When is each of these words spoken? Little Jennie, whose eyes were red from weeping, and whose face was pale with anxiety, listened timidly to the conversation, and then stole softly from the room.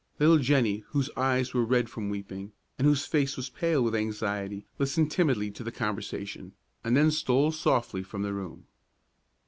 Little 0.17 0.39
Jennie, 0.39 0.83
whose 0.87 1.11
eyes 1.15 1.53
were 1.53 1.63
red 1.63 1.87
from 1.87 2.09
weeping, 2.09 2.53
and 2.79 2.87
whose 2.87 3.05
face 3.05 3.37
was 3.37 3.51
pale 3.51 3.83
with 3.83 3.93
anxiety, 3.93 4.65
listened 4.79 5.11
timidly 5.11 5.51
to 5.51 5.63
the 5.63 5.71
conversation, 5.71 6.53
and 6.83 6.97
then 6.97 7.11
stole 7.11 7.51
softly 7.51 8.01
from 8.01 8.23
the 8.23 8.33
room. 8.33 8.65